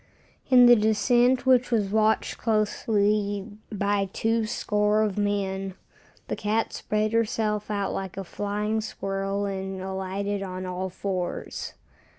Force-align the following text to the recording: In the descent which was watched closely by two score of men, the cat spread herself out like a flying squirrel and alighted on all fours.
In 0.49 0.65
the 0.65 0.75
descent 0.75 1.45
which 1.45 1.69
was 1.69 1.89
watched 1.91 2.39
closely 2.39 3.47
by 3.71 4.09
two 4.11 4.47
score 4.47 5.03
of 5.03 5.15
men, 5.15 5.75
the 6.27 6.35
cat 6.35 6.73
spread 6.73 7.13
herself 7.13 7.69
out 7.69 7.93
like 7.93 8.17
a 8.17 8.23
flying 8.23 8.81
squirrel 8.81 9.45
and 9.45 9.79
alighted 9.79 10.41
on 10.41 10.65
all 10.65 10.89
fours. 10.89 11.75